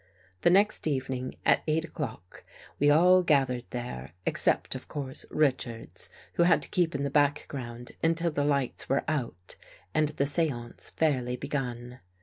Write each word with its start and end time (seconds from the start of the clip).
The 0.41 0.49
next 0.49 0.87
evening, 0.87 1.35
at 1.45 1.61
eight 1.67 1.85
o'clock, 1.85 2.43
we 2.79 2.89
all 2.89 3.21
gath 3.21 3.49
ered 3.49 3.65
there, 3.69 4.13
except, 4.25 4.73
of 4.73 4.87
course, 4.87 5.27
Richards, 5.29 6.09
who 6.33 6.41
had 6.41 6.59
to 6.63 6.69
keep 6.69 6.95
in 6.95 7.03
the 7.03 7.11
background 7.11 7.91
until 8.03 8.31
the 8.31 8.43
lights 8.43 8.89
were 8.89 9.03
out 9.07 9.57
and 9.93 10.09
the 10.09 10.25
seance 10.25 10.89
fairly 10.89 11.35
begun. 11.37 11.99